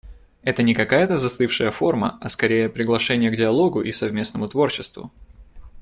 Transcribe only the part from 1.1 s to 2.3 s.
застывшая форма, а,